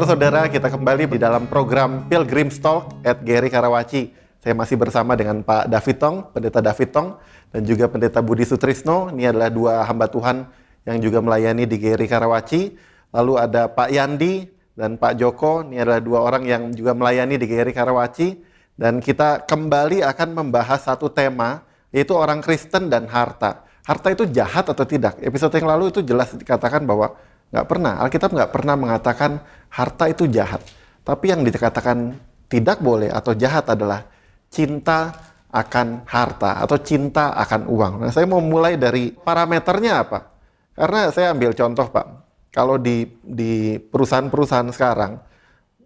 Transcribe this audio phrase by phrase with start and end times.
[0.00, 4.08] Halo saudara, kita kembali di dalam program Pilgrim Talk at Gary Karawaci.
[4.40, 7.20] Saya masih bersama dengan Pak David Tong, Pendeta David Tong,
[7.52, 9.12] dan juga Pendeta Budi Sutrisno.
[9.12, 10.48] Ini adalah dua hamba Tuhan
[10.88, 12.80] yang juga melayani di Gary Karawaci.
[13.12, 15.68] Lalu ada Pak Yandi dan Pak Joko.
[15.68, 18.40] Ini adalah dua orang yang juga melayani di Gary Karawaci.
[18.80, 21.60] Dan kita kembali akan membahas satu tema,
[21.92, 23.68] yaitu orang Kristen dan harta.
[23.84, 25.20] Harta itu jahat atau tidak?
[25.20, 27.20] Episode yang lalu itu jelas dikatakan bahwa
[27.50, 27.98] Nggak pernah.
[28.02, 30.62] Alkitab nggak pernah mengatakan harta itu jahat.
[31.02, 32.14] Tapi yang dikatakan
[32.50, 34.06] tidak boleh atau jahat adalah
[34.50, 35.14] cinta
[35.50, 37.92] akan harta atau cinta akan uang.
[38.06, 40.30] Nah, saya mau mulai dari parameternya apa?
[40.78, 42.06] Karena saya ambil contoh, Pak.
[42.50, 45.12] Kalau di di perusahaan-perusahaan sekarang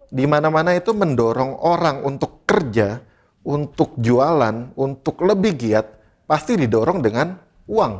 [0.09, 3.01] di mana-mana itu mendorong orang untuk kerja,
[3.45, 5.85] untuk jualan, untuk lebih giat,
[6.29, 7.37] pasti didorong dengan
[7.69, 7.93] uang.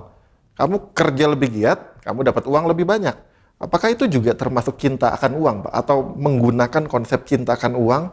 [0.56, 3.14] Kamu kerja lebih giat, kamu dapat uang lebih banyak.
[3.66, 5.74] Apakah itu juga termasuk cinta akan uang, Pak?
[5.74, 8.04] Atau menggunakan konsep cinta akan uang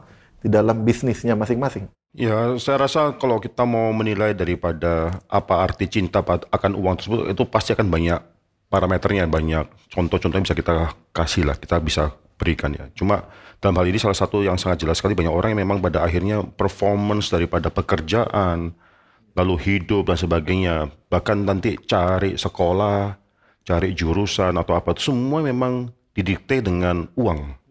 [0.41, 1.93] di dalam bisnisnya masing-masing?
[2.13, 7.45] Ya, saya rasa kalau kita mau menilai daripada apa arti cinta akan uang tersebut, itu
[7.49, 8.21] pasti akan banyak
[8.69, 12.89] parameternya, banyak contoh-contoh yang bisa kita kasih lah, kita bisa berikan ya.
[12.93, 13.29] Cuma
[13.61, 16.45] dalam hal ini salah satu yang sangat jelas sekali banyak orang yang memang pada akhirnya
[16.45, 18.77] performance daripada pekerjaan,
[19.33, 23.22] lalu hidup dan sebagainya, bahkan nanti cari sekolah,
[23.63, 27.63] cari jurusan atau apa semua memang didikte dengan uang.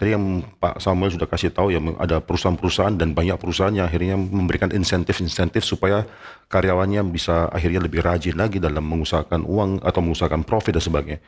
[0.00, 4.16] Tadi yang Pak Samuel sudah kasih tahu ya ada perusahaan-perusahaan dan banyak perusahaan yang akhirnya
[4.16, 6.08] memberikan insentif-insentif supaya
[6.48, 11.20] karyawannya bisa akhirnya lebih rajin lagi dalam mengusahakan uang atau mengusahakan profit dan sebagainya.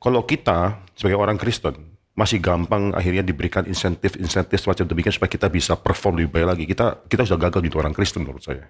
[0.00, 1.76] Kalau kita sebagai orang Kristen
[2.16, 6.64] masih gampang akhirnya diberikan insentif-insentif semacam demikian supaya kita bisa perform lebih baik lagi.
[6.64, 8.64] Kita kita sudah gagal di orang Kristen menurut saya.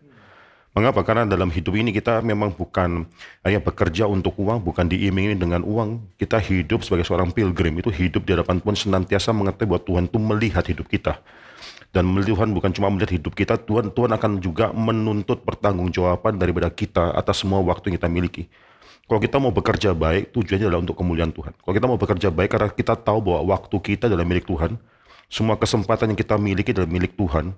[0.76, 1.00] Mengapa?
[1.08, 3.08] Karena dalam hidup ini kita memang bukan
[3.48, 6.04] hanya bekerja untuk uang, bukan diiming dengan uang.
[6.20, 10.20] Kita hidup sebagai seorang pilgrim, itu hidup di hadapan Tuhan senantiasa mengerti bahwa Tuhan itu
[10.20, 11.24] melihat hidup kita.
[11.96, 17.16] Dan Tuhan bukan cuma melihat hidup kita, Tuhan Tuhan akan juga menuntut pertanggungjawaban daripada kita
[17.16, 18.44] atas semua waktu yang kita miliki.
[19.08, 21.56] Kalau kita mau bekerja baik, tujuannya adalah untuk kemuliaan Tuhan.
[21.56, 24.76] Kalau kita mau bekerja baik karena kita tahu bahwa waktu kita adalah milik Tuhan,
[25.32, 27.56] semua kesempatan yang kita miliki adalah milik Tuhan,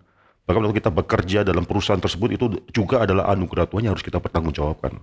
[0.48, 4.16] Bahkan waktu kita bekerja dalam perusahaan tersebut itu juga adalah anugerah Tuhan yang harus kita
[4.16, 4.96] pertanggungjawabkan.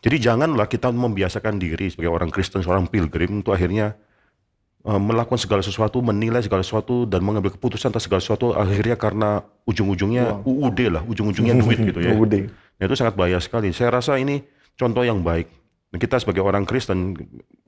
[0.00, 3.92] Jadi janganlah kita membiasakan diri sebagai orang Kristen, seorang pilgrim untuk akhirnya
[4.88, 9.44] uh, melakukan segala sesuatu, menilai segala sesuatu dan mengambil keputusan atas segala sesuatu akhirnya karena
[9.68, 10.48] ujung-ujungnya wow.
[10.48, 12.16] UUD lah, ujung-ujungnya duit gitu ya.
[12.16, 12.34] UUD.
[12.80, 13.76] Nah, itu sangat bahaya sekali.
[13.76, 14.40] Saya rasa ini
[14.80, 15.52] contoh yang baik.
[15.92, 17.12] Kita sebagai orang Kristen,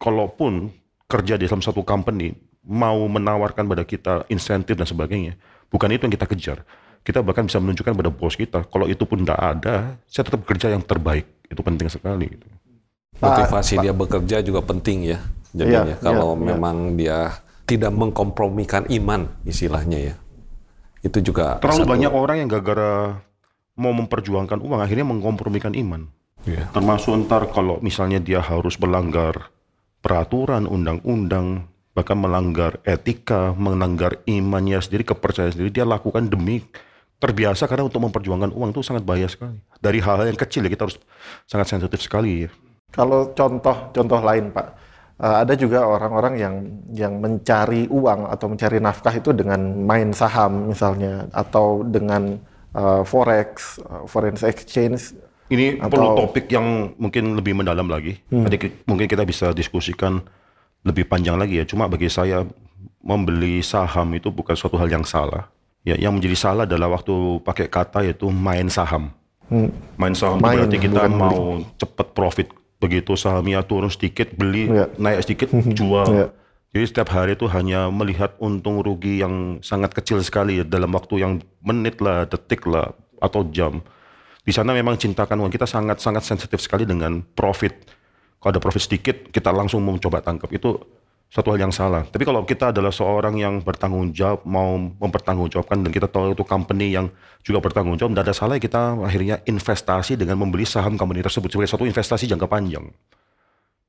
[0.00, 0.72] kalaupun
[1.04, 2.32] kerja di dalam satu company
[2.64, 5.36] mau menawarkan pada kita insentif dan sebagainya,
[5.68, 6.58] bukan itu yang kita kejar
[7.04, 10.72] kita bahkan bisa menunjukkan pada bos kita kalau itu pun tidak ada saya tetap bekerja
[10.72, 12.46] yang terbaik itu penting sekali gitu.
[13.20, 15.18] motivasi Pak, dia bekerja juga penting ya
[15.52, 16.96] jadinya ya, kalau ya, memang ya.
[16.96, 17.18] dia
[17.68, 20.14] tidak mengkompromikan iman istilahnya ya
[21.04, 21.92] itu juga terlalu satu...
[21.92, 23.20] banyak orang yang gara-gara
[23.76, 26.08] mau memperjuangkan uang akhirnya mengkompromikan iman
[26.48, 26.72] ya.
[26.72, 29.52] termasuk ntar kalau misalnya dia harus melanggar
[30.00, 36.64] peraturan undang-undang bahkan melanggar etika melanggar imannya sendiri kepercayaan sendiri dia lakukan demi
[37.24, 39.56] terbiasa karena untuk memperjuangkan uang itu sangat bahaya sekali.
[39.80, 41.00] Dari hal-hal yang kecil ya kita harus
[41.48, 42.50] sangat sensitif sekali ya.
[42.92, 44.66] Kalau contoh-contoh lain Pak,
[45.24, 46.54] uh, ada juga orang-orang yang
[46.92, 49.58] yang mencari uang atau mencari nafkah itu dengan
[49.88, 52.36] main saham misalnya atau dengan
[52.76, 55.16] uh, forex, uh, foreign exchange.
[55.48, 55.96] Ini atau...
[55.96, 58.20] perlu topik yang mungkin lebih mendalam lagi.
[58.28, 58.44] Hmm.
[58.44, 60.20] Nanti mungkin kita bisa diskusikan
[60.84, 61.64] lebih panjang lagi ya.
[61.64, 62.44] Cuma bagi saya
[63.00, 65.53] membeli saham itu bukan suatu hal yang salah
[65.84, 67.12] Ya, yang menjadi salah adalah waktu
[67.44, 69.12] pakai kata yaitu main saham.
[69.52, 69.68] Hmm.
[70.00, 71.68] Main saham main, berarti kita mau beli.
[71.76, 72.48] cepat profit.
[72.80, 74.88] Begitu sahamnya turun sedikit beli, ya.
[74.96, 76.08] naik sedikit jual.
[76.08, 76.26] Ya.
[76.74, 81.22] Jadi setiap hari itu hanya melihat untung rugi yang sangat kecil sekali ya, dalam waktu
[81.22, 81.32] yang
[81.62, 82.90] menit lah, detik lah,
[83.22, 83.78] atau jam.
[84.42, 87.72] Di sana memang cintakan uang kita sangat-sangat sensitif sekali dengan profit.
[88.42, 90.50] Kalau ada profit sedikit, kita langsung mau coba tangkap.
[90.52, 90.82] Itu
[91.34, 92.06] satu hal yang salah.
[92.06, 96.94] Tapi kalau kita adalah seorang yang bertanggung jawab, mau mempertanggungjawabkan dan kita tahu itu company
[96.94, 97.10] yang
[97.42, 101.74] juga bertanggung jawab, tidak ada salah kita akhirnya investasi dengan membeli saham company tersebut sebagai
[101.74, 102.86] satu investasi jangka panjang.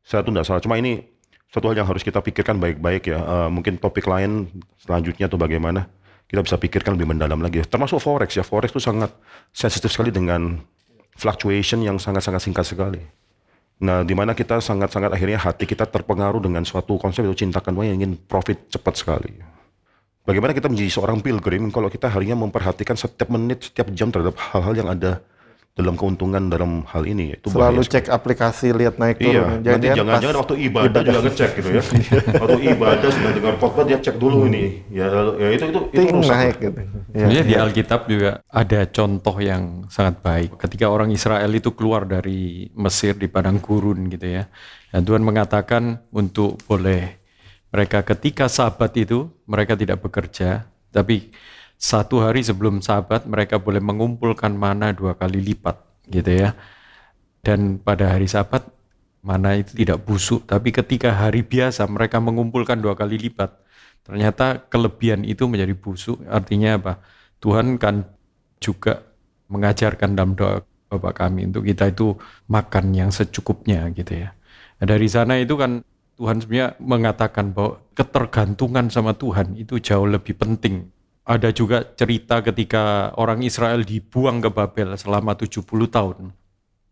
[0.02, 0.62] Saya itu tidak salah.
[0.66, 1.06] Cuma ini
[1.54, 3.22] satu hal yang harus kita pikirkan baik-baik ya.
[3.22, 4.50] Uh, mungkin topik lain
[4.82, 5.86] selanjutnya atau bagaimana
[6.26, 7.62] kita bisa pikirkan lebih mendalam lagi.
[7.62, 8.42] Termasuk forex ya.
[8.42, 9.14] Forex itu sangat
[9.54, 10.66] sensitif sekali dengan
[11.14, 13.02] fluctuation yang sangat-sangat singkat sekali.
[13.76, 17.88] Nah, di mana kita sangat-sangat akhirnya hati kita terpengaruh dengan suatu konsep itu cintakan uang
[17.92, 19.36] yang ingin profit cepat sekali.
[20.26, 24.74] Bagaimana kita menjadi seorang pilgrim kalau kita harinya memperhatikan setiap menit, setiap jam terhadap hal-hal
[24.74, 25.22] yang ada
[25.76, 30.38] dalam keuntungan dalam hal ini itu selalu cek aplikasi lihat naik turun iya, nanti jangan-jangan
[30.40, 31.84] waktu ibadah, ibadah juga ngecek gitu ya
[32.48, 34.50] waktu ibadah sudah dengar khotbah dia cek dulu hmm.
[34.56, 35.06] ini ya
[35.36, 36.80] ya itu itu itu rusak naik gitu
[37.12, 37.28] ya.
[37.28, 37.44] ya.
[37.44, 43.20] di Alkitab juga ada contoh yang sangat baik ketika orang Israel itu keluar dari Mesir
[43.20, 44.48] di padang gurun gitu ya
[44.96, 47.20] dan Tuhan mengatakan untuk boleh
[47.76, 51.36] mereka ketika sabat itu mereka tidak bekerja tapi
[51.86, 55.78] satu hari sebelum sabat mereka boleh mengumpulkan mana dua kali lipat
[56.10, 56.58] gitu ya.
[57.46, 58.66] Dan pada hari sabat
[59.22, 63.54] mana itu tidak busuk, tapi ketika hari biasa mereka mengumpulkan dua kali lipat.
[64.06, 66.94] Ternyata kelebihan itu menjadi busuk, artinya apa?
[67.42, 68.06] Tuhan kan
[68.58, 69.06] juga
[69.50, 72.14] mengajarkan dalam doa Bapak kami untuk kita itu
[72.46, 74.38] makan yang secukupnya gitu ya.
[74.78, 75.82] Nah, dari sana itu kan
[76.16, 80.95] Tuhan sebenarnya mengatakan bahwa ketergantungan sama Tuhan itu jauh lebih penting
[81.26, 86.30] ada juga cerita ketika orang Israel dibuang ke Babel selama 70 tahun.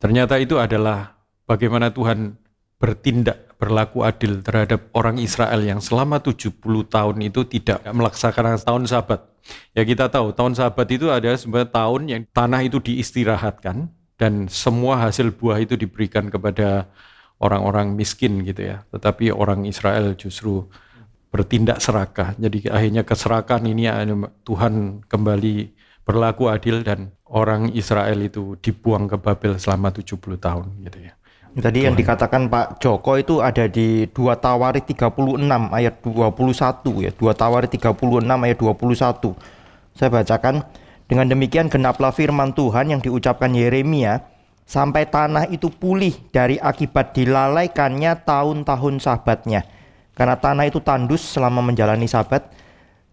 [0.02, 1.14] Ternyata itu adalah
[1.46, 2.36] bagaimana Tuhan
[2.82, 6.60] bertindak berlaku adil terhadap orang Israel yang selama 70
[6.90, 9.24] tahun itu tidak melaksanakan tahun sabat.
[9.72, 13.88] Ya kita tahu tahun sabat itu adalah sebuah tahun yang tanah itu diistirahatkan
[14.20, 16.92] dan semua hasil buah itu diberikan kepada
[17.40, 18.84] orang-orang miskin gitu ya.
[18.92, 20.68] Tetapi orang Israel justru
[21.34, 22.38] bertindak serakah.
[22.38, 23.90] Jadi akhirnya keserakahan ini
[24.46, 25.74] Tuhan kembali
[26.06, 31.18] berlaku adil dan orang Israel itu dibuang ke Babel selama 70 tahun gitu ya.
[31.54, 35.42] Tadi yang dikatakan Pak Joko itu ada di 2 Tawari 36
[35.74, 37.12] ayat 21 ya.
[37.14, 39.34] 2 Tawari 36 ayat 21.
[39.94, 40.56] Saya bacakan
[41.06, 44.26] dengan demikian genaplah firman Tuhan yang diucapkan Yeremia
[44.66, 49.62] sampai tanah itu pulih dari akibat dilalaikannya tahun-tahun sahabatnya
[50.14, 52.46] karena tanah itu tandus selama menjalani sabat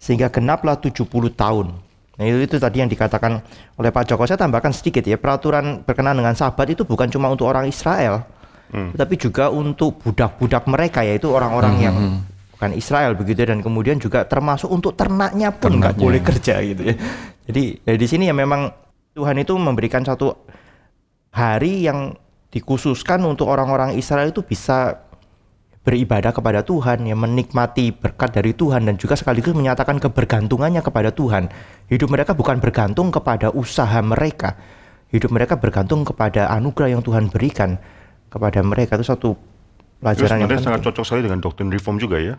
[0.00, 1.67] sehingga genaplah 70 tahun.
[2.20, 3.41] Nah itu, itu tadi yang dikatakan
[3.81, 4.29] oleh Pak Joko.
[4.29, 8.29] Saya tambahkan sedikit ya, peraturan berkenaan dengan sabat itu bukan cuma untuk orang Israel,
[8.73, 8.93] hmm.
[8.97, 11.85] tetapi juga untuk budak-budak mereka yaitu orang-orang hmm.
[11.85, 11.97] yang
[12.61, 16.94] bukan Israel begitu dan kemudian juga termasuk untuk ternaknya pun nggak boleh kerja gitu ya.
[17.49, 18.69] Jadi ya di sini ya memang
[19.17, 20.37] Tuhan itu memberikan satu
[21.32, 22.12] hari yang
[22.53, 25.08] dikhususkan untuk orang-orang Israel itu bisa
[25.81, 31.49] beribadah kepada Tuhan, yang menikmati berkat dari Tuhan dan juga sekaligus menyatakan kebergantungannya kepada Tuhan.
[31.88, 34.61] Hidup mereka bukan bergantung kepada usaha mereka.
[35.11, 37.81] Hidup mereka bergantung kepada anugerah yang Tuhan berikan
[38.29, 39.00] kepada mereka.
[39.00, 39.35] Itu satu
[39.99, 42.37] pelajaran yang sangat cocok sekali dengan doktrin reform juga ya.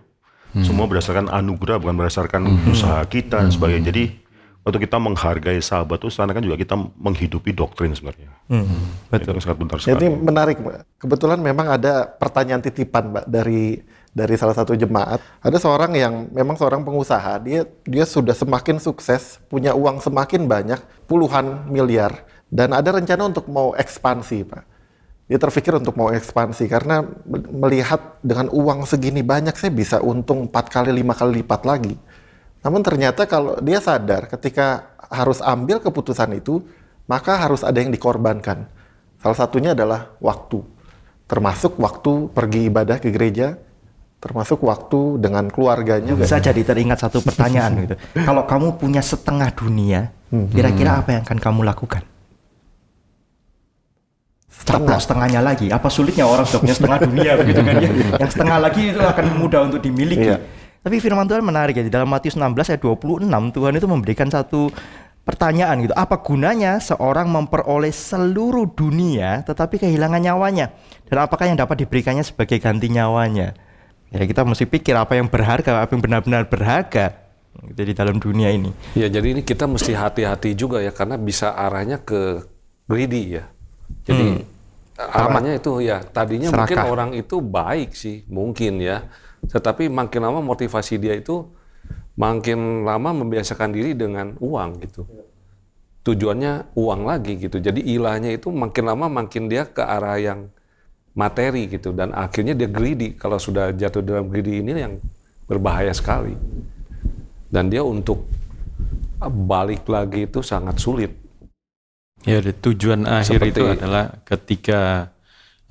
[0.52, 0.64] Hmm.
[0.68, 2.72] Semua berdasarkan anugerah bukan berdasarkan hmm.
[2.72, 3.92] usaha kita dan sebagainya.
[3.92, 4.04] Jadi
[4.62, 8.30] waktu kita menghargai sahabat itu sana kan juga kita menghidupi doktrin sebenarnya.
[8.46, 9.34] Hmm, betul.
[9.38, 9.94] Itu sangat benar sekali.
[9.98, 10.78] Jadi menarik, Mbak.
[11.02, 13.82] Kebetulan memang ada pertanyaan titipan, Mbak, dari
[14.12, 15.24] dari salah satu jemaat.
[15.42, 20.80] Ada seorang yang memang seorang pengusaha, dia dia sudah semakin sukses, punya uang semakin banyak,
[21.10, 22.22] puluhan miliar,
[22.54, 24.64] dan ada rencana untuk mau ekspansi, Pak.
[25.32, 27.08] Dia terpikir untuk mau ekspansi karena
[27.56, 31.96] melihat dengan uang segini banyak saya bisa untung empat kali lima kali lipat lagi
[32.62, 36.62] namun ternyata kalau dia sadar ketika harus ambil keputusan itu,
[37.10, 38.70] maka harus ada yang dikorbankan.
[39.18, 40.62] Salah satunya adalah waktu.
[41.26, 43.58] Termasuk waktu pergi ibadah ke gereja,
[44.22, 46.14] termasuk waktu dengan keluarganya.
[46.14, 47.96] Bisa jadi teringat satu pertanyaan gitu.
[48.28, 50.54] Kalau kamu punya setengah dunia, hmm.
[50.54, 52.04] kira-kira apa yang akan kamu lakukan?
[54.62, 55.02] Setengah.
[55.02, 55.74] setengahnya lagi.
[55.74, 57.90] Apa sulitnya orang sudah punya setengah dunia begitu kan ya?
[58.22, 60.30] Yang setengah lagi itu akan mudah untuk dimiliki.
[60.30, 60.38] Iya.
[60.82, 64.74] Tapi firman Tuhan menarik ya di dalam Matius 16 ayat 26 Tuhan itu memberikan satu
[65.22, 65.94] pertanyaan gitu.
[65.94, 70.74] Apa gunanya seorang memperoleh seluruh dunia tetapi kehilangan nyawanya?
[71.06, 73.54] Dan apakah yang dapat diberikannya sebagai ganti nyawanya?
[74.10, 77.16] Ya kita mesti pikir apa yang berharga, apa yang benar-benar berharga
[77.72, 78.74] gitu, di dalam dunia ini.
[78.98, 82.42] Ya jadi ini kita mesti hati-hati juga ya karena bisa arahnya ke
[82.90, 83.46] greedy ya.
[84.02, 85.06] Jadi hmm.
[85.14, 86.60] arahnya itu ya tadinya Serakah.
[86.66, 89.06] mungkin orang itu baik sih mungkin ya
[89.50, 91.48] tetapi makin lama motivasi dia itu
[92.20, 95.04] makin lama membiasakan diri dengan uang gitu.
[96.02, 97.62] Tujuannya uang lagi gitu.
[97.62, 100.50] Jadi ilahnya itu makin lama makin dia ke arah yang
[101.14, 103.18] materi gitu dan akhirnya dia greedy.
[103.18, 104.98] Kalau sudah jatuh dalam greedy ini yang
[105.46, 106.34] berbahaya sekali.
[107.52, 108.26] Dan dia untuk
[109.22, 111.12] balik lagi itu sangat sulit.
[112.22, 115.10] Ya, tujuan akhir Seperti, itu adalah ketika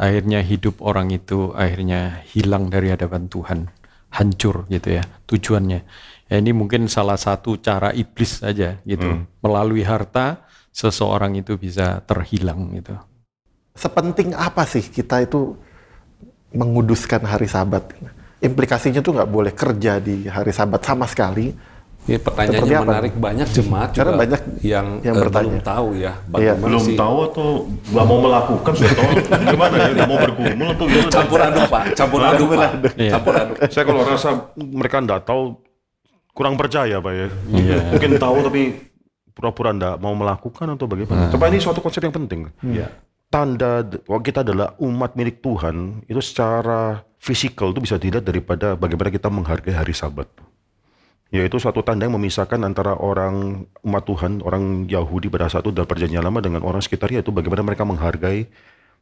[0.01, 3.69] akhirnya hidup orang itu akhirnya hilang dari hadapan Tuhan,
[4.17, 5.81] hancur gitu ya tujuannya.
[6.33, 9.05] Ya, ini mungkin salah satu cara iblis saja gitu.
[9.05, 9.29] Hmm.
[9.45, 12.97] Melalui harta seseorang itu bisa terhilang gitu.
[13.77, 15.53] Sepenting apa sih kita itu
[16.57, 17.93] menguduskan hari Sabat?
[18.41, 21.53] Implikasinya tuh nggak boleh kerja di hari Sabat sama sekali.
[22.09, 25.45] Ya, pertanyaannya menarik banyak jemaat Karena juga banyak yang, yang uh, bertanya.
[25.47, 26.13] belum tahu ya.
[26.35, 26.53] Iya.
[26.57, 29.11] belum sih- tahu atau nggak mau melakukan sudah tahu
[29.47, 33.13] gimana ya nggak mau bergumul atau gimana campur aduk pak, campur aduk pak, Iya.
[33.15, 33.57] campur aduk.
[33.69, 35.43] saya kalau rasa mereka nggak tahu
[36.31, 37.29] kurang percaya pak ya
[37.87, 38.63] mungkin tahu tapi
[39.31, 42.91] pura-pura nggak mau melakukan atau bagaimana coba ini suatu konsep yang penting Iya.
[43.29, 49.09] tanda bahwa kita adalah umat milik Tuhan itu secara fisikal itu bisa dilihat daripada bagaimana
[49.09, 50.27] kita menghargai hari Sabat.
[51.31, 55.87] Yaitu suatu tanda yang memisahkan antara orang umat Tuhan, orang Yahudi pada saat itu dalam
[55.87, 58.51] perjanjian lama dengan orang sekitar yaitu bagaimana mereka menghargai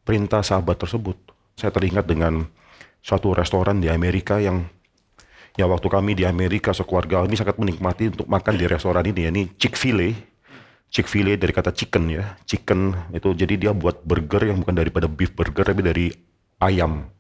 [0.05, 1.17] perintah Sabat tersebut.
[1.57, 2.45] Saya teringat dengan
[3.01, 4.69] suatu restoran di Amerika yang
[5.57, 9.31] ya waktu kami di Amerika sekeluarga ini sangat menikmati untuk makan di restoran ini ya
[9.33, 10.39] ini Chick-fil-A
[10.89, 12.37] Chick-fil-A dari kata chicken ya.
[12.49, 16.07] Chicken itu jadi dia buat burger yang bukan daripada beef burger tapi dari
[16.65, 17.13] ayam.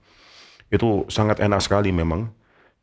[0.72, 2.32] Itu sangat enak sekali memang.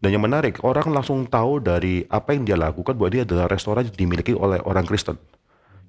[0.06, 3.90] Dan yang menarik, orang langsung tahu dari apa yang dia lakukan bahwa dia adalah restoran
[3.90, 5.18] yang dimiliki oleh orang Kristen.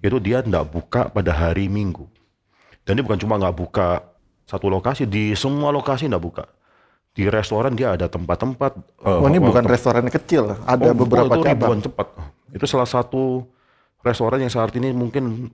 [0.01, 2.09] Itu dia tidak buka pada hari Minggu.
[2.81, 4.09] Dan dia bukan cuma nggak buka
[4.49, 6.45] satu lokasi, di semua lokasi tidak buka.
[7.13, 8.73] Di restoran dia ada tempat-tempat.
[9.05, 11.85] eh, Oh ini eh, bukan tem- restoran kecil, ada Oh, beberapa itu ribuan cabang.
[11.85, 12.07] cepat.
[12.57, 13.45] Itu salah satu
[14.01, 15.53] restoran yang saat ini mungkin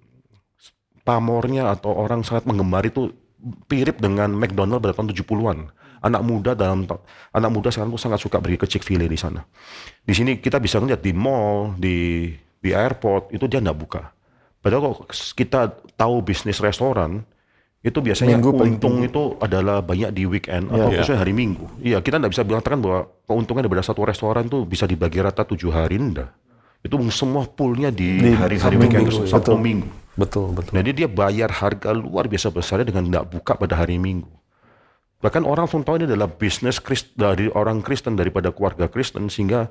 [1.02, 3.10] pamornya atau orang sangat menggemari itu
[3.68, 5.58] mirip dengan McDonald pada tahun 70-an.
[6.02, 6.82] Anak muda dalam
[7.30, 9.46] anak muda sekarang tuh sangat suka pergi ke Chick-fil-A di sana.
[10.02, 12.26] Di sini kita bisa lihat di mall, di
[12.58, 14.10] di airport itu dia nggak buka.
[14.62, 17.22] Padahal kalau kita tahu bisnis restoran
[17.82, 21.02] itu biasanya Minggu untung itu adalah banyak di weekend atau Iya.
[21.02, 21.66] khususnya hari Minggu.
[21.82, 25.74] Iya, kita nggak bisa mengatakan bahwa keuntungan daripada satu restoran tuh bisa dibagi rata tujuh
[25.74, 26.30] hari, enggak.
[26.82, 29.58] Itu semua poolnya di hari-hari weekend, Sabtu betul.
[29.58, 30.01] Minggu.
[30.12, 30.76] Betul, betul.
[30.84, 34.28] Jadi dia bayar harga luar biasa besarnya dengan tidak buka pada hari Minggu.
[35.22, 39.70] Bahkan orang langsung tahu ini adalah bisnis Krist, dari orang Kristen daripada keluarga Kristen sehingga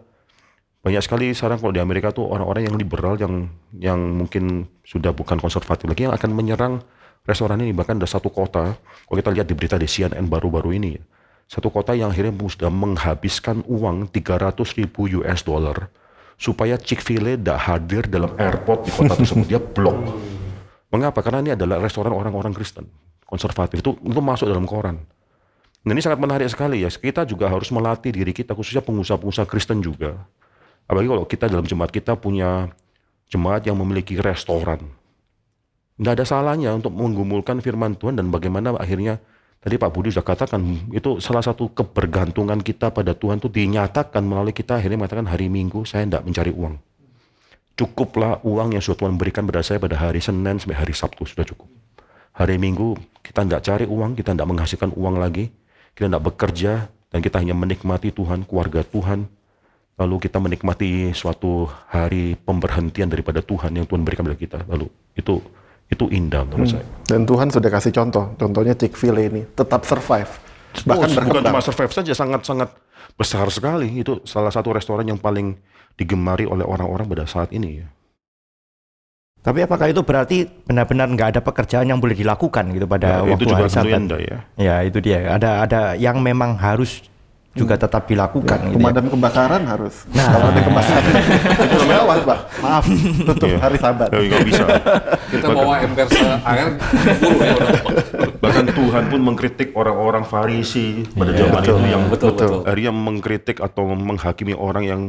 [0.82, 5.38] banyak sekali sekarang kalau di Amerika tuh orang-orang yang liberal yang yang mungkin sudah bukan
[5.38, 6.82] konservatif lagi yang akan menyerang
[7.22, 8.74] restoran ini bahkan ada satu kota
[9.06, 10.98] kalau kita lihat di berita di CNN baru-baru ini
[11.46, 15.94] satu kota yang akhirnya sudah menghabiskan uang 300 ribu US dollar
[16.42, 20.18] supaya Chick-fil-A tidak hadir dalam airport di kota tersebut dia blok
[20.92, 21.24] Mengapa?
[21.24, 22.84] Karena ini adalah restoran orang-orang Kristen,
[23.24, 23.80] konservatif.
[23.80, 25.00] Itu itu masuk dalam koran.
[25.88, 26.92] Nah ini sangat menarik sekali ya.
[26.92, 30.20] Kita juga harus melatih diri kita, khususnya pengusaha-pengusaha Kristen juga.
[30.92, 32.68] Apalagi kalau kita dalam jemaat kita punya
[33.32, 34.84] jemaat yang memiliki restoran.
[35.96, 39.24] Tidak ada salahnya untuk menggumulkan firman Tuhan dan bagaimana akhirnya
[39.62, 40.60] tadi Pak Budi sudah katakan
[40.92, 45.86] itu salah satu kebergantungan kita pada Tuhan itu dinyatakan melalui kita akhirnya mengatakan hari Minggu
[45.86, 46.76] saya tidak mencari uang
[47.82, 51.42] cukuplah uang yang sudah Tuhan berikan pada saya pada hari Senin sampai hari Sabtu sudah
[51.42, 51.66] cukup.
[52.38, 52.94] Hari Minggu
[53.26, 55.50] kita tidak cari uang, kita tidak menghasilkan uang lagi,
[55.98, 56.74] kita tidak bekerja
[57.10, 59.26] dan kita hanya menikmati Tuhan, keluarga Tuhan.
[59.98, 64.58] Lalu kita menikmati suatu hari pemberhentian daripada Tuhan yang Tuhan berikan pada kita.
[64.66, 65.42] Lalu itu
[65.92, 66.86] itu indah menurut saya.
[67.04, 70.32] Dan Tuhan sudah kasih contoh, contohnya Chick-fil-A ini tetap survive,
[70.88, 72.72] bahkan Oh, bukan cuma survive saja, sangat-sangat
[73.20, 73.92] besar sekali.
[74.00, 75.60] Itu salah satu restoran yang paling
[76.00, 77.84] digemari oleh orang-orang pada saat ini.
[77.84, 77.88] ya.
[79.42, 83.42] Tapi apakah itu berarti benar-benar nggak ada pekerjaan yang boleh dilakukan gitu pada Nah, waktu
[83.42, 84.02] itu juga hari Sabat?
[84.22, 84.38] ya.
[84.54, 85.34] Ya itu dia.
[85.34, 87.02] Ada ada yang memang harus
[87.52, 88.58] juga tetap dilakukan.
[88.64, 88.78] gitu ya.
[88.80, 90.08] Pemadam kebakaran harus.
[90.10, 90.24] Nah.
[90.32, 91.14] Kalau ada kebakaran,
[91.68, 92.40] itu lewat, Pak.
[92.64, 92.84] Maaf,
[93.28, 93.58] tutup Iya.
[93.60, 94.08] hari Sabat.
[94.08, 94.64] Ya, nggak bisa.
[95.28, 96.66] Kita bawa ember air ya.
[98.40, 101.76] Bahkan Tuhan pun mengkritik orang-orang Farisi pada zaman betul.
[101.78, 102.60] itu yang Betul, betul.
[102.64, 105.02] akhirnya mengkritik atau menghakimi orang yang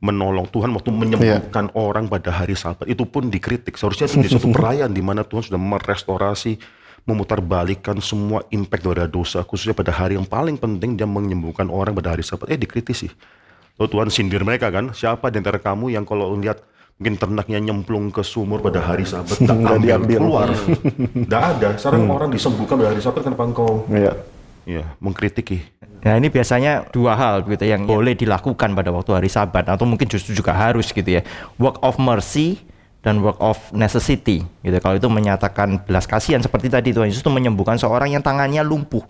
[0.00, 3.76] menolong Tuhan waktu menyembuhkan orang pada hari Sabat itu pun dikritik.
[3.76, 6.60] Seharusnya itu di suatu perayaan di mana Tuhan sudah merestorasi,
[7.04, 12.16] memutarbalikkan semua impact dari dosa, khususnya pada hari yang paling penting dia menyembuhkan orang pada
[12.16, 12.48] hari Sabat.
[12.48, 13.12] Eh dikritisi.
[13.76, 16.62] Lalu Tuhan sindir mereka kan, siapa di antara kamu yang kalau lihat
[16.94, 20.18] mungkin ternaknya nyemplung ke sumur pada hari Sabat, tak ambil diambil.
[20.22, 20.48] keluar.
[20.54, 21.68] Tidak ada.
[21.76, 24.12] Sekarang orang disembuhkan pada hari Sabat kenapa engkau Iya.
[24.64, 25.60] ya mengkritiki?
[26.04, 30.08] Nah ini biasanya dua hal gitu yang boleh dilakukan pada waktu hari Sabat atau mungkin
[30.08, 31.20] justru juga harus gitu ya.
[31.60, 32.60] Work of mercy
[33.04, 34.76] dan work of necessity gitu.
[34.80, 39.04] Kalau itu menyatakan belas kasihan seperti tadi Tuhan Yesus itu menyembuhkan seorang yang tangannya lumpuh.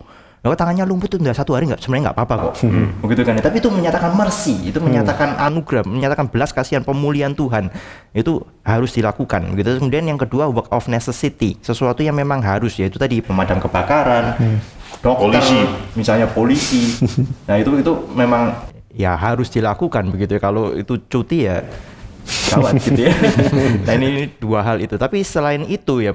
[0.45, 2.69] Kalau tangannya lumpuh itu udah satu hari nggak sebenarnya nggak apa-apa kok.
[3.01, 3.41] Begitu kan ya.
[3.41, 7.73] Tapi itu menyatakan mercy, itu menyatakan anugerah, menyatakan belas kasihan pemulihan Tuhan.
[8.13, 9.81] Itu harus dilakukan gitu.
[9.81, 14.37] Kemudian yang kedua work of necessity, sesuatu yang memang harus yaitu tadi pemadam kebakaran,
[15.01, 15.59] dokter, Polisi.
[15.97, 16.93] misalnya polisi.
[17.49, 20.41] nah itu itu memang ya harus dilakukan begitu ya.
[20.45, 21.65] Kalau itu cuti ya
[22.25, 23.13] gawat gitu ya.
[23.85, 24.97] nah ini, ini dua hal itu.
[24.97, 26.13] Tapi selain itu ya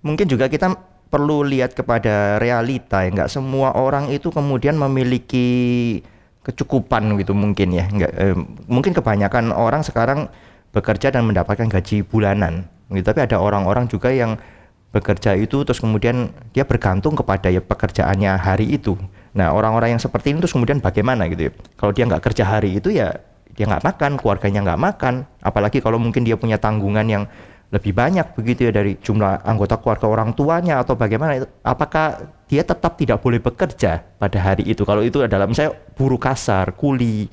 [0.00, 0.72] mungkin juga kita
[1.10, 3.10] perlu lihat kepada realita ya.
[3.10, 5.48] Nggak semua orang itu kemudian memiliki
[6.46, 7.84] kecukupan gitu mungkin ya.
[7.90, 8.36] Enggak, eh,
[8.70, 10.30] mungkin kebanyakan orang sekarang
[10.70, 12.70] bekerja dan mendapatkan gaji bulanan.
[12.90, 13.06] Gitu.
[13.06, 14.38] Tapi ada orang-orang juga yang
[14.90, 18.98] bekerja itu terus kemudian dia bergantung kepada ya pekerjaannya hari itu.
[19.38, 21.52] Nah orang-orang yang seperti ini terus kemudian bagaimana gitu ya?
[21.78, 23.14] Kalau dia nggak kerja hari itu ya
[23.60, 25.14] dia nggak makan, keluarganya nggak makan.
[25.44, 27.28] Apalagi kalau mungkin dia punya tanggungan yang
[27.70, 32.66] lebih banyak begitu ya dari jumlah anggota keluarga orang tuanya atau bagaimana itu apakah dia
[32.66, 37.30] tetap tidak boleh bekerja pada hari itu kalau itu adalah misalnya buruh kasar kuli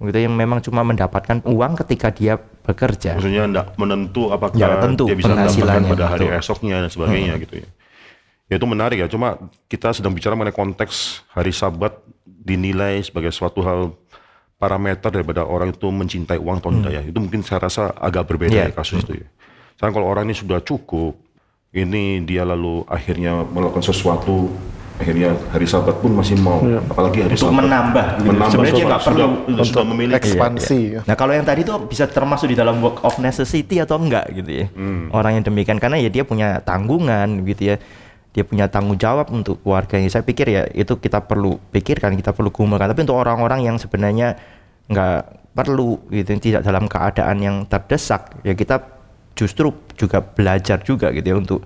[0.00, 5.04] gitu yang memang cuma mendapatkan uang ketika dia bekerja maksudnya tidak menentu apakah ya, tentu,
[5.04, 6.40] dia bisa mendapatkan pada hari betul.
[6.40, 7.42] esoknya dan sebagainya hmm.
[7.44, 7.68] gitu ya
[8.48, 9.36] ya itu menarik ya cuma
[9.68, 11.92] kita sedang bicara mengenai konteks hari sabat
[12.24, 13.92] dinilai sebagai suatu hal
[14.56, 16.98] parameter daripada orang itu mencintai uang atau tidak hmm.
[16.98, 18.68] ya itu mungkin saya rasa agak berbeda yeah.
[18.70, 19.04] ya kasus hmm.
[19.04, 19.28] itu ya
[19.74, 21.18] sekarang kalau orang ini sudah cukup,
[21.74, 24.46] ini dia lalu akhirnya melakukan sesuatu,
[25.02, 26.78] akhirnya hari Sabat pun masih mau, ya.
[26.86, 27.58] apalagi hari untuk Sabat.
[27.66, 28.26] menambah, gitu.
[28.30, 30.78] menambah sebenarnya dia nggak perlu untuk sudah memiliki ekspansi.
[30.78, 31.00] Iya.
[31.10, 34.50] Nah kalau yang tadi itu bisa termasuk di dalam work of necessity atau enggak gitu
[34.62, 35.10] ya, hmm.
[35.10, 37.76] orang yang demikian karena ya dia punya tanggungan gitu ya
[38.34, 40.10] dia punya tanggung jawab untuk keluarganya.
[40.10, 42.90] Saya pikir ya itu kita perlu pikirkan, kita perlu gumulkan.
[42.90, 44.34] Tapi untuk orang-orang yang sebenarnya
[44.90, 48.82] nggak perlu gitu, tidak dalam keadaan yang terdesak, ya kita
[49.38, 51.60] justru juga belajar juga gitu ya untuk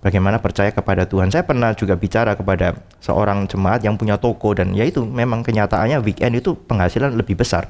[0.00, 1.28] bagaimana percaya kepada Tuhan.
[1.28, 6.00] Saya pernah juga bicara kepada seorang jemaat yang punya toko dan ya itu memang kenyataannya
[6.00, 7.68] weekend itu penghasilan lebih besar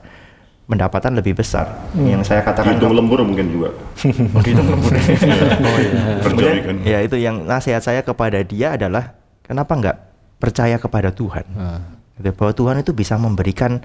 [0.67, 2.07] pendapatan lebih besar hmm.
[2.11, 3.71] yang saya katakan hitung lembur mungkin juga
[4.37, 6.01] oh, hitung lembur oh, iya.
[6.23, 9.15] Kemudian, ya itu yang nasihat saya kepada dia adalah
[9.47, 9.97] kenapa nggak
[10.43, 12.31] percaya kepada Tuhan hmm.
[12.35, 13.79] bahwa Tuhan itu bisa memberikan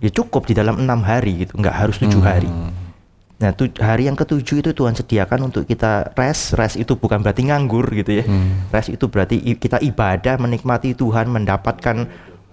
[0.00, 2.30] ya cukup di dalam enam hari gitu nggak harus tujuh hmm.
[2.32, 2.50] hari
[3.40, 6.52] Nah, tu, hari yang ketujuh itu Tuhan sediakan untuk kita rest.
[6.60, 8.24] Rest itu bukan berarti nganggur gitu ya.
[8.28, 8.68] Hmm.
[8.68, 12.04] Rest itu berarti kita ibadah, menikmati Tuhan, mendapatkan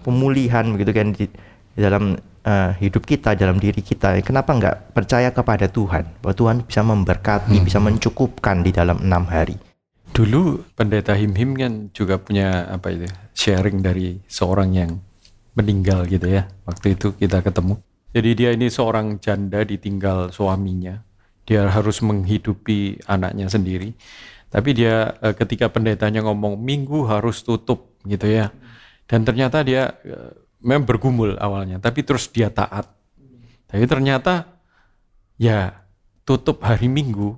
[0.08, 1.28] pemulihan begitu kan di,
[1.76, 2.16] di dalam
[2.48, 4.16] uh, hidup kita, dalam diri kita.
[4.24, 6.08] Kenapa nggak percaya kepada Tuhan?
[6.24, 7.66] Bahwa Tuhan bisa memberkati, hmm.
[7.68, 9.60] bisa mencukupkan di dalam enam hari.
[10.16, 14.92] Dulu pendeta Him Him kan juga punya apa itu sharing dari seorang yang
[15.54, 16.48] meninggal gitu ya.
[16.64, 17.84] Waktu itu kita ketemu
[18.18, 21.04] jadi dia ini seorang janda ditinggal suaminya.
[21.46, 23.96] Dia harus menghidupi anaknya sendiri.
[24.50, 28.52] Tapi dia eh, ketika pendetanya ngomong minggu harus tutup gitu ya.
[29.06, 32.90] Dan ternyata dia eh, memang bergumul awalnya, tapi terus dia taat.
[33.68, 34.48] Tapi ternyata
[35.36, 35.76] ya
[36.24, 37.36] tutup hari Minggu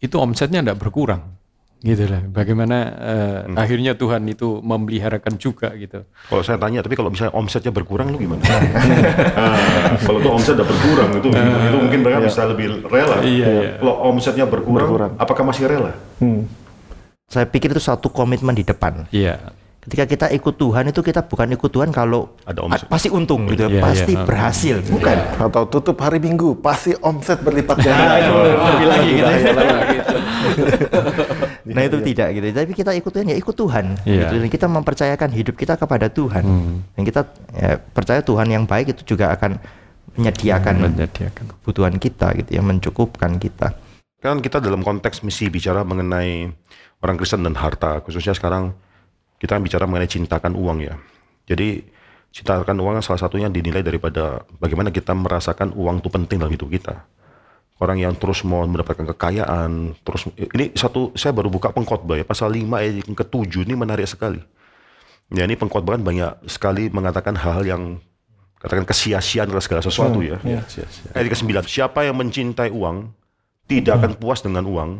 [0.00, 1.36] itu omsetnya tidak berkurang
[1.84, 2.24] gitu lah.
[2.32, 3.56] Bagaimana uh, hmm.
[3.56, 6.02] akhirnya Tuhan itu memeliharakan juga gitu.
[6.32, 8.42] Kalau saya tanya, tapi kalau misalnya omsetnya berkurang lu gimana?
[8.42, 12.26] nah, kalau tuh omset udah berkurang itu, uh, itu mungkin mereka iya.
[12.26, 13.16] bisa lebih rela.
[13.22, 13.70] Iya, iya.
[13.78, 15.92] Kalau omsetnya berkurang, berkurang, apakah masih rela?
[16.18, 16.48] Hmm.
[17.28, 19.06] Saya pikir itu satu komitmen di depan.
[19.12, 19.54] Iya
[19.86, 22.90] ketika kita ikut Tuhan itu kita bukan ikut Tuhan kalau ada omset.
[22.90, 24.26] pasti untung gitu yeah, pasti yeah.
[24.26, 25.46] berhasil bukan yeah.
[25.46, 30.16] atau tutup hari Minggu pasti omset berlipat ganda nah, itu lebih lagi gitu.
[31.78, 34.20] nah itu tidak gitu tapi kita ikut Tuhan ya ikut Tuhan yeah.
[34.26, 34.34] gitu.
[34.42, 36.74] dan kita mempercayakan hidup kita kepada Tuhan hmm.
[36.98, 37.20] dan kita
[37.54, 39.54] ya, percaya Tuhan yang baik itu juga akan
[40.18, 43.78] menyediakan, hmm, menyediakan kebutuhan kita gitu ya mencukupkan kita
[44.18, 46.50] kan kita dalam konteks misi bicara mengenai
[47.06, 48.74] orang Kristen dan harta khususnya sekarang
[49.36, 50.94] kita bicara mengenai cintakan uang ya.
[51.46, 51.84] Jadi
[52.32, 57.04] cintakan uang salah satunya dinilai daripada bagaimana kita merasakan uang itu penting dalam hidup kita.
[57.76, 62.48] Orang yang terus mau mendapatkan kekayaan, terus ini satu saya baru buka pengkhotbah ya pasal
[62.48, 64.40] 5 ayat yang ketujuh ini menarik sekali.
[65.28, 67.82] Ya ini pengkhotbah banyak sekali mengatakan hal-hal yang
[68.56, 70.36] katakan kesia-siaan segala sesuatu hmm, ya.
[70.40, 70.60] ya.
[71.12, 73.12] Ayat ke-9, siapa yang mencintai uang
[73.68, 74.00] tidak hmm.
[74.00, 74.90] akan puas dengan uang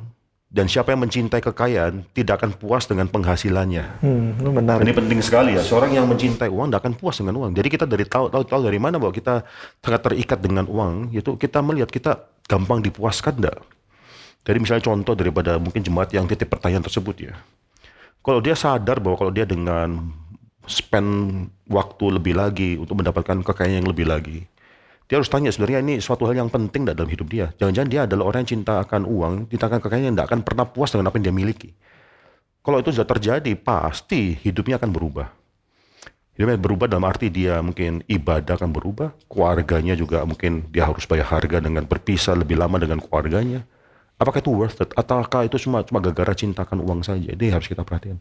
[0.47, 3.99] dan siapa yang mencintai kekayaan tidak akan puas dengan penghasilannya.
[3.99, 4.79] Hmm, benar.
[4.79, 5.63] Ini penting sekali ya.
[5.63, 7.51] Seorang yang mencintai uang tidak akan puas dengan uang.
[7.53, 9.43] Jadi kita dari tahu tahu tahu dari mana bahwa kita
[9.83, 13.59] sangat terikat dengan uang, itu kita melihat kita gampang dipuaskan enggak.
[14.47, 17.35] Jadi misalnya contoh daripada mungkin jemaat yang titip pertanyaan tersebut ya.
[18.23, 20.15] Kalau dia sadar bahwa kalau dia dengan
[20.71, 24.47] spend waktu lebih lagi untuk mendapatkan kekayaan yang lebih lagi,
[25.07, 27.55] dia harus tanya sebenarnya ini suatu hal yang penting dalam hidup dia.
[27.63, 30.67] Jangan-jangan dia adalah orang yang cinta akan uang, cinta akan kekayaan yang tidak akan pernah
[30.67, 31.71] puas dengan apa yang dia miliki.
[32.67, 35.31] Kalau itu sudah terjadi, pasti hidupnya akan berubah.
[36.35, 41.31] Hidupnya berubah dalam arti dia mungkin ibadah akan berubah, keluarganya juga mungkin dia harus bayar
[41.31, 43.63] harga dengan berpisah lebih lama dengan keluarganya.
[44.19, 44.91] Apakah itu worth it?
[44.99, 47.31] Ataukah itu cuma cuma gara-gara cintakan uang saja?
[47.31, 48.19] Ini harus kita perhatikan.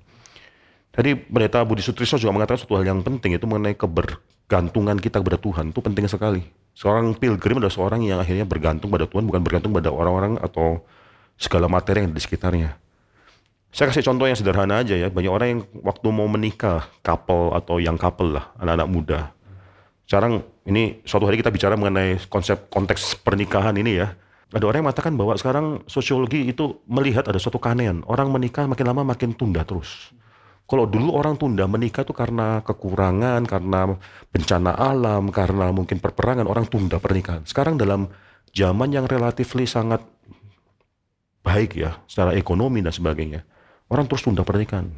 [0.93, 5.41] Tadi pendeta Budi Sutrisno juga mengatakan suatu hal yang penting itu mengenai kebergantungan kita kepada
[5.41, 5.74] Tuhan.
[5.74, 6.64] Itu penting sekali.
[6.76, 10.84] Seorang pilgrim adalah seorang yang akhirnya bergantung pada Tuhan, bukan bergantung pada orang-orang atau
[11.40, 12.76] segala materi yang di sekitarnya.
[13.72, 15.08] Saya kasih contoh yang sederhana aja ya.
[15.08, 19.20] Banyak orang yang waktu mau menikah, couple atau yang couple lah, anak-anak muda.
[20.04, 24.16] Sekarang ini suatu hari kita bicara mengenai konsep konteks pernikahan ini ya.
[24.52, 28.04] Ada orang yang mengatakan bahwa sekarang sosiologi itu melihat ada suatu keanehan.
[28.08, 30.12] Orang menikah makin lama makin tunda terus.
[30.65, 34.01] Kalau dulu orang tunda menikah itu karena kekurangan, karena
[34.34, 37.45] bencana alam, karena mungkin perperangan, orang tunda pernikahan.
[37.45, 38.10] Sekarang dalam
[38.49, 40.01] zaman yang relatif sangat
[41.45, 43.45] baik ya, secara ekonomi dan sebagainya,
[43.93, 44.89] orang terus tunda pernikahan.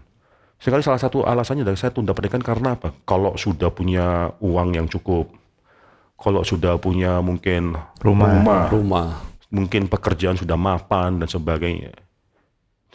[0.56, 2.95] Sekali salah satu alasannya dari saya tunda pernikahan karena apa?
[3.03, 5.36] Kalau sudah punya uang yang cukup,
[6.15, 8.30] kalau sudah punya mungkin Rumah.
[8.39, 9.08] rumah, Rumah.
[9.51, 11.91] mungkin pekerjaan sudah mapan dan sebagainya.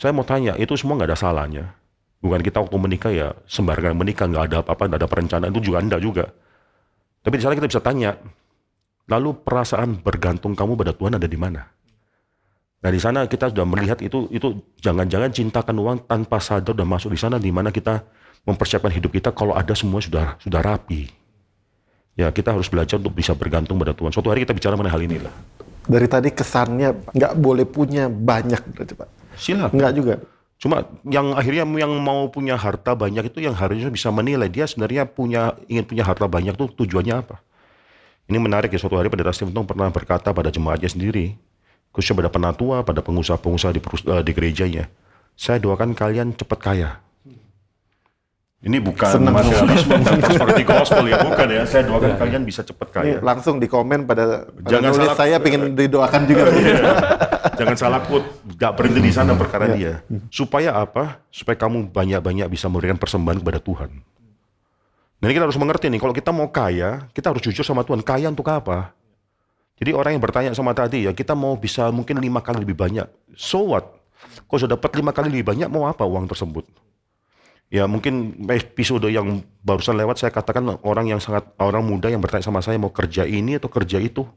[0.00, 1.81] Saya mau tanya, itu semua nggak ada salahnya.
[2.22, 5.82] Bukan kita waktu menikah ya sembarangan menikah, nggak ada apa-apa, nggak ada perencanaan, itu juga
[5.82, 6.30] anda juga.
[7.22, 8.14] Tapi di sana kita bisa tanya,
[9.10, 11.66] lalu perasaan bergantung kamu pada Tuhan ada di mana?
[12.82, 17.10] Nah di sana kita sudah melihat itu, itu jangan-jangan cintakan uang tanpa sadar dan masuk
[17.10, 18.06] di sana di mana kita
[18.42, 21.06] mempersiapkan hidup kita kalau ada semua sudah sudah rapi.
[22.18, 24.10] Ya kita harus belajar untuk bisa bergantung pada Tuhan.
[24.14, 25.34] Suatu hari kita bicara mengenai hal inilah.
[25.86, 29.08] Dari tadi kesannya nggak boleh punya banyak berarti Pak.
[29.34, 29.74] Silakan.
[29.74, 30.14] Nggak juga.
[30.62, 35.10] Cuma yang akhirnya yang mau punya harta banyak itu yang harusnya bisa menilai dia sebenarnya
[35.10, 37.42] punya ingin punya harta banyak itu tujuannya apa.
[38.30, 41.34] Ini menarik ya suatu hari pendeta Stephen Tong pernah berkata pada jemaatnya sendiri,
[41.90, 44.86] khususnya pada penatua, pada pengusaha-pengusaha di, eh, di gerejanya,
[45.34, 47.02] saya doakan kalian cepat kaya.
[48.62, 49.34] Ini bukan Senang.
[49.34, 51.62] materialisme, prosperity gospel ya, bukan ya.
[51.66, 53.18] Saya doakan kalian bisa cepat kaya.
[53.18, 56.42] Ini langsung di komen pada, pada Jangan nulis salah- saya pengen didoakan juga.
[57.52, 58.24] Jangan salah quote,
[58.56, 60.00] gak berhenti di sana perkara dia.
[60.32, 61.20] Supaya apa?
[61.28, 63.90] Supaya kamu banyak-banyak bisa memberikan persembahan kepada Tuhan.
[65.22, 68.02] Nah ini kita harus mengerti nih, kalau kita mau kaya, kita harus jujur sama Tuhan.
[68.02, 68.90] Kaya untuk apa?
[69.78, 73.06] Jadi orang yang bertanya sama tadi ya, kita mau bisa mungkin lima kali lebih banyak.
[73.38, 73.86] So what?
[74.50, 76.66] Kalau sudah dapat lima kali lebih banyak, mau apa uang tersebut?
[77.72, 82.44] Ya mungkin episode yang barusan lewat saya katakan orang yang sangat orang muda yang bertanya
[82.44, 84.28] sama saya mau kerja ini atau kerja itu.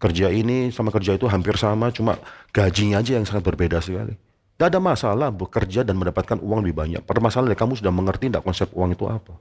[0.00, 2.16] Kerja ini sama kerja itu hampir sama, cuma
[2.56, 4.16] gajinya aja yang sangat berbeda sekali.
[4.56, 7.02] Tidak ada masalah bekerja dan mendapatkan uang lebih banyak.
[7.04, 9.36] Permasalahan kamu sudah mengerti tidak konsep uang itu apa?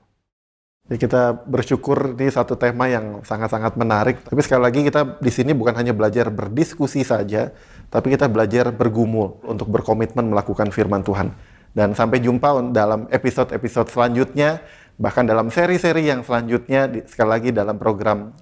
[0.89, 4.25] Ya, kita bersyukur ini satu tema yang sangat-sangat menarik.
[4.25, 7.53] Tapi sekali lagi kita di sini bukan hanya belajar berdiskusi saja,
[7.93, 11.29] tapi kita belajar bergumul untuk berkomitmen melakukan firman Tuhan.
[11.77, 14.65] Dan sampai jumpa dalam episode-episode selanjutnya,
[14.97, 18.33] bahkan dalam seri-seri yang selanjutnya, sekali lagi dalam program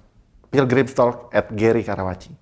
[0.50, 2.32] Pilgrim's Talk at Gary Karawaci.